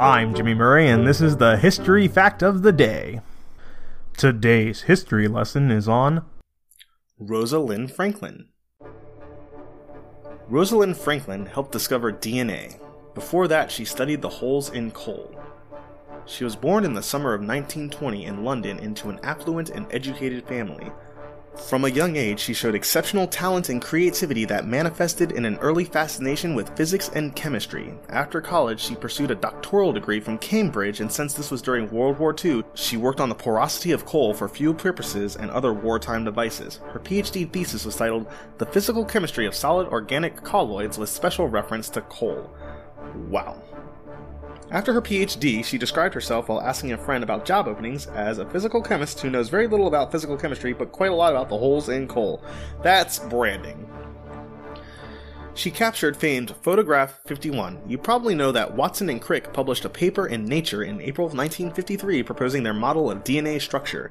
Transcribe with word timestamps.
I'm 0.00 0.34
Jimmy 0.34 0.54
Murray, 0.54 0.88
and 0.88 1.06
this 1.06 1.20
is 1.20 1.36
the 1.36 1.56
History 1.56 2.08
Fact 2.08 2.42
of 2.42 2.62
the 2.62 2.72
Day. 2.72 3.20
Today's 4.16 4.82
history 4.82 5.28
lesson 5.28 5.70
is 5.70 5.88
on 5.88 6.24
Rosalind 7.16 7.92
Franklin. 7.92 8.48
Rosalind 10.48 10.96
Franklin 10.96 11.46
helped 11.46 11.70
discover 11.70 12.12
DNA. 12.12 12.80
Before 13.14 13.46
that, 13.46 13.70
she 13.70 13.84
studied 13.84 14.20
the 14.20 14.28
holes 14.28 14.68
in 14.68 14.90
coal. 14.90 15.40
She 16.26 16.42
was 16.42 16.56
born 16.56 16.84
in 16.84 16.94
the 16.94 17.02
summer 17.02 17.32
of 17.32 17.40
1920 17.40 18.24
in 18.24 18.42
London 18.42 18.80
into 18.80 19.10
an 19.10 19.20
affluent 19.22 19.70
and 19.70 19.86
educated 19.92 20.44
family. 20.48 20.90
From 21.56 21.84
a 21.84 21.88
young 21.88 22.16
age, 22.16 22.40
she 22.40 22.52
showed 22.52 22.74
exceptional 22.74 23.26
talent 23.26 23.68
and 23.68 23.80
creativity 23.80 24.44
that 24.44 24.66
manifested 24.66 25.32
in 25.32 25.44
an 25.44 25.56
early 25.58 25.84
fascination 25.84 26.54
with 26.54 26.76
physics 26.76 27.10
and 27.14 27.34
chemistry. 27.34 27.94
After 28.08 28.40
college, 28.40 28.80
she 28.80 28.96
pursued 28.96 29.30
a 29.30 29.36
doctoral 29.36 29.92
degree 29.92 30.20
from 30.20 30.38
Cambridge, 30.38 31.00
and 31.00 31.10
since 31.10 31.32
this 31.32 31.50
was 31.50 31.62
during 31.62 31.90
World 31.90 32.18
War 32.18 32.34
II, 32.44 32.64
she 32.74 32.96
worked 32.96 33.20
on 33.20 33.28
the 33.28 33.34
porosity 33.34 33.92
of 33.92 34.04
coal 34.04 34.34
for 34.34 34.48
fuel 34.48 34.74
purposes 34.74 35.36
and 35.36 35.50
other 35.50 35.72
wartime 35.72 36.24
devices. 36.24 36.80
Her 36.92 37.00
PhD 37.00 37.50
thesis 37.50 37.84
was 37.84 37.96
titled 37.96 38.26
The 38.58 38.66
Physical 38.66 39.04
Chemistry 39.04 39.46
of 39.46 39.54
Solid 39.54 39.88
Organic 39.88 40.42
Colloids 40.42 40.98
with 40.98 41.08
Special 41.08 41.48
Reference 41.48 41.88
to 41.90 42.00
Coal. 42.02 42.52
Wow. 43.28 43.62
After 44.74 44.92
her 44.92 45.00
PhD, 45.00 45.64
she 45.64 45.78
described 45.78 46.14
herself 46.14 46.48
while 46.48 46.60
asking 46.60 46.90
a 46.90 46.98
friend 46.98 47.22
about 47.22 47.44
job 47.44 47.68
openings 47.68 48.08
as 48.08 48.38
a 48.38 48.50
physical 48.50 48.82
chemist 48.82 49.20
who 49.20 49.30
knows 49.30 49.48
very 49.48 49.68
little 49.68 49.86
about 49.86 50.10
physical 50.10 50.36
chemistry 50.36 50.72
but 50.72 50.90
quite 50.90 51.12
a 51.12 51.14
lot 51.14 51.32
about 51.32 51.48
the 51.48 51.56
holes 51.56 51.88
in 51.88 52.08
coal. 52.08 52.42
That's 52.82 53.20
branding. 53.20 53.88
She 55.54 55.70
captured 55.70 56.16
famed 56.16 56.56
Photograph 56.60 57.20
51. 57.24 57.82
You 57.86 57.98
probably 57.98 58.34
know 58.34 58.50
that 58.50 58.74
Watson 58.74 59.08
and 59.08 59.22
Crick 59.22 59.52
published 59.52 59.84
a 59.84 59.88
paper 59.88 60.26
in 60.26 60.44
Nature 60.44 60.82
in 60.82 61.00
April 61.00 61.28
of 61.28 61.34
1953 61.34 62.24
proposing 62.24 62.64
their 62.64 62.74
model 62.74 63.08
of 63.12 63.22
DNA 63.22 63.62
structure. 63.62 64.10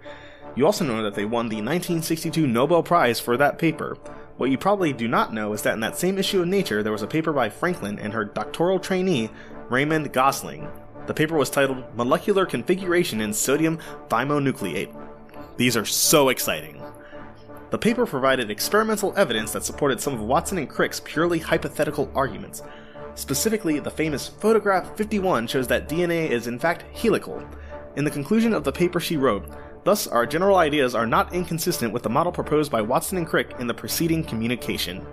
You 0.55 0.66
also 0.66 0.85
know 0.85 1.03
that 1.03 1.16
they 1.16 1.25
won 1.25 1.49
the 1.49 1.57
1962 1.57 2.47
Nobel 2.47 2.83
Prize 2.83 3.19
for 3.19 3.35
that 3.35 3.57
paper. 3.57 3.97
What 4.38 4.49
you 4.49 4.57
probably 4.57 4.93
do 4.93 5.07
not 5.07 5.33
know 5.33 5.51
is 5.51 5.61
that 5.63 5.73
in 5.73 5.79
that 5.81 5.97
same 5.97 6.17
issue 6.17 6.41
of 6.41 6.47
Nature, 6.47 6.81
there 6.81 6.91
was 6.91 7.01
a 7.01 7.07
paper 7.07 7.33
by 7.33 7.49
Franklin 7.49 7.99
and 7.99 8.13
her 8.13 8.23
doctoral 8.23 8.79
trainee 8.79 9.29
Raymond 9.69 10.11
Gosling. 10.14 10.67
The 11.08 11.14
paper 11.14 11.36
was 11.36 11.50
titled 11.50 11.83
Molecular 11.95 12.45
Configuration 12.45 13.22
in 13.22 13.33
Sodium 13.33 13.80
Thymonucleate. 14.08 14.94
These 15.58 15.78
are 15.78 15.86
so 15.86 16.30
exciting. 16.30 16.81
The 17.69 17.78
paper 17.78 18.06
provided 18.06 18.52
experimental 18.52 19.14
evidence 19.17 19.52
that 19.52 19.64
supported 19.64 20.00
some 20.00 20.14
of 20.14 20.22
Watson 20.22 20.58
and 20.58 20.69
Crick's 20.69 21.00
purely 21.00 21.39
hypothetical 21.39 22.11
arguments. 22.14 22.61
Specifically, 23.16 23.80
the 23.80 23.89
famous 23.89 24.28
photograph 24.28 24.95
51 24.95 25.47
shows 25.47 25.67
that 25.67 25.89
DNA 25.89 26.30
is 26.30 26.47
in 26.47 26.59
fact 26.59 26.84
helical. 26.95 27.44
In 27.95 28.06
the 28.06 28.11
conclusion 28.11 28.53
of 28.53 28.64
the 28.64 28.72
paper, 28.72 29.00
she 29.00 29.17
wrote, 29.17 29.45
Thus, 29.84 30.08
our 30.08 30.25
general 30.25 30.58
ideas 30.58 30.95
are 30.95 31.06
not 31.06 31.34
inconsistent 31.34 31.91
with 31.91 32.03
the 32.03 32.09
model 32.09 32.31
proposed 32.31 32.72
by 32.72 32.81
Watson 32.81 33.17
and 33.17 33.28
Crick 33.28 33.53
in 33.59 33.67
the 33.67 33.73
preceding 33.73 34.23
communication. 34.23 35.06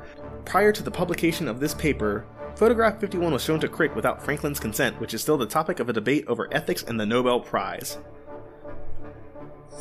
Prior 0.44 0.72
to 0.72 0.82
the 0.82 0.90
publication 0.90 1.48
of 1.48 1.60
this 1.60 1.74
paper, 1.74 2.24
Photograph 2.56 3.00
51 3.00 3.32
was 3.32 3.42
shown 3.42 3.60
to 3.60 3.68
Crick 3.68 3.94
without 3.96 4.22
Franklin's 4.22 4.60
consent, 4.60 5.00
which 5.00 5.14
is 5.14 5.22
still 5.22 5.38
the 5.38 5.46
topic 5.46 5.80
of 5.80 5.88
a 5.88 5.92
debate 5.92 6.26
over 6.26 6.52
ethics 6.52 6.82
and 6.82 7.00
the 7.00 7.06
Nobel 7.06 7.40
Prize. 7.40 7.98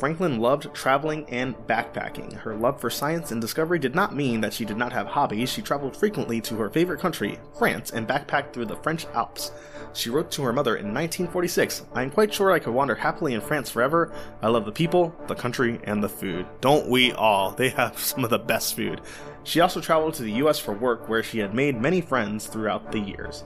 Franklin 0.00 0.40
loved 0.40 0.72
traveling 0.72 1.28
and 1.28 1.54
backpacking. 1.66 2.32
Her 2.32 2.56
love 2.56 2.80
for 2.80 2.88
science 2.88 3.32
and 3.32 3.40
discovery 3.40 3.78
did 3.78 3.94
not 3.94 4.16
mean 4.16 4.40
that 4.40 4.54
she 4.54 4.64
did 4.64 4.78
not 4.78 4.94
have 4.94 5.06
hobbies. 5.06 5.52
She 5.52 5.60
traveled 5.60 5.94
frequently 5.94 6.40
to 6.40 6.56
her 6.56 6.70
favorite 6.70 7.00
country, 7.00 7.38
France, 7.58 7.90
and 7.90 8.08
backpacked 8.08 8.54
through 8.54 8.64
the 8.64 8.76
French 8.76 9.04
Alps. 9.12 9.52
She 9.92 10.08
wrote 10.08 10.30
to 10.32 10.42
her 10.42 10.54
mother 10.54 10.76
in 10.76 10.94
1946 10.94 11.82
I 11.92 12.02
am 12.02 12.10
quite 12.10 12.32
sure 12.32 12.50
I 12.50 12.60
could 12.60 12.72
wander 12.72 12.94
happily 12.94 13.34
in 13.34 13.42
France 13.42 13.68
forever. 13.68 14.10
I 14.40 14.48
love 14.48 14.64
the 14.64 14.72
people, 14.72 15.14
the 15.26 15.34
country, 15.34 15.78
and 15.84 16.02
the 16.02 16.08
food. 16.08 16.46
Don't 16.62 16.88
we 16.88 17.12
all? 17.12 17.50
They 17.50 17.68
have 17.68 17.98
some 18.02 18.24
of 18.24 18.30
the 18.30 18.38
best 18.38 18.74
food. 18.76 19.02
She 19.44 19.60
also 19.60 19.82
traveled 19.82 20.14
to 20.14 20.22
the 20.22 20.32
US 20.44 20.58
for 20.58 20.72
work, 20.72 21.10
where 21.10 21.22
she 21.22 21.40
had 21.40 21.54
made 21.54 21.78
many 21.78 22.00
friends 22.00 22.46
throughout 22.46 22.90
the 22.90 23.00
years. 23.00 23.44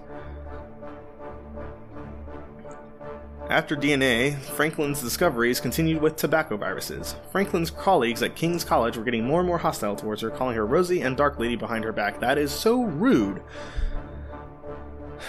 After 3.50 3.77
DNA, 3.77 4.38
Franklin's 4.38 5.03
discoveries 5.03 5.60
continued 5.60 6.00
with 6.00 6.16
tobacco 6.16 6.56
viruses. 6.56 7.15
Franklin's 7.31 7.71
colleagues 7.71 8.22
at 8.22 8.34
King's 8.34 8.65
College 8.65 8.97
were 8.97 9.05
getting 9.05 9.25
more 9.25 9.41
and 9.41 9.47
more 9.47 9.59
hostile 9.59 9.94
towards 9.94 10.22
her, 10.22 10.31
calling 10.31 10.56
her 10.56 10.65
Rosie 10.65 11.03
and 11.03 11.15
Dark 11.15 11.38
Lady 11.38 11.54
behind 11.54 11.84
her 11.84 11.93
back. 11.93 12.21
That 12.21 12.38
is 12.38 12.50
so 12.50 12.83
rude. 12.83 13.43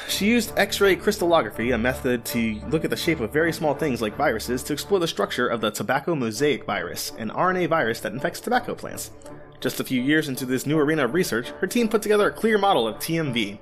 She 0.08 0.28
used 0.28 0.58
X 0.58 0.80
ray 0.80 0.96
crystallography, 0.96 1.72
a 1.72 1.78
method 1.78 2.24
to 2.26 2.62
look 2.70 2.86
at 2.86 2.90
the 2.90 2.96
shape 2.96 3.20
of 3.20 3.34
very 3.34 3.52
small 3.52 3.74
things 3.74 4.02
like 4.02 4.16
viruses, 4.16 4.64
to 4.64 4.74
explore 4.74 5.00
the 5.00 5.08
structure 5.08 5.48
of 5.48 5.60
the 5.60 5.70
tobacco 5.70 6.16
mosaic 6.16 6.66
virus, 6.66 7.12
an 7.18 7.32
RNA 7.32 7.68
virus 7.68 8.00
that 8.00 8.14
infects 8.14 8.40
tobacco 8.40 8.76
plants. 8.76 9.12
Just 9.60 9.82
a 9.82 9.84
few 9.84 10.02
years 10.02 10.30
into 10.30 10.46
this 10.46 10.66
new 10.66 10.80
arena 10.80 11.06
of 11.06 11.14
research, 11.14 11.50
her 11.60 11.68
team 11.68 11.90
put 11.90 12.02
together 12.02 12.30
a 12.30 12.34
clear 12.34 12.58
model 12.58 12.88
of 12.88 12.96
TMV. 12.96 13.60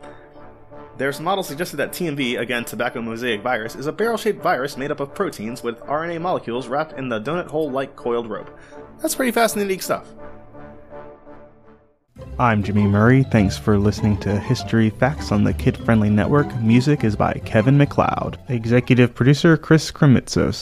Their 0.97 1.11
model 1.19 1.43
suggested 1.43 1.77
that 1.77 1.91
TMV, 1.91 2.39
again 2.39 2.65
tobacco 2.65 3.01
mosaic 3.01 3.41
virus, 3.41 3.75
is 3.75 3.87
a 3.87 3.91
barrel 3.91 4.17
shaped 4.17 4.43
virus 4.43 4.77
made 4.77 4.91
up 4.91 4.99
of 4.99 5.15
proteins 5.15 5.63
with 5.63 5.79
RNA 5.81 6.21
molecules 6.21 6.67
wrapped 6.67 6.97
in 6.99 7.09
the 7.09 7.19
donut 7.19 7.47
hole 7.47 7.71
like 7.71 7.95
coiled 7.95 8.29
rope. 8.29 8.55
That's 9.01 9.15
pretty 9.15 9.31
fascinating 9.31 9.81
stuff. 9.81 10.07
I'm 12.37 12.63
Jimmy 12.63 12.83
Murray. 12.83 13.23
Thanks 13.23 13.57
for 13.57 13.79
listening 13.79 14.19
to 14.19 14.39
History 14.39 14.91
Facts 14.91 15.31
on 15.31 15.43
the 15.43 15.53
Kid 15.53 15.77
Friendly 15.77 16.11
Network. 16.11 16.55
Music 16.61 17.03
is 17.03 17.15
by 17.15 17.33
Kevin 17.43 17.77
MacLeod. 17.77 18.39
Executive 18.49 19.15
producer 19.15 19.57
Chris 19.57 19.91
Krimitsos. 19.91 20.55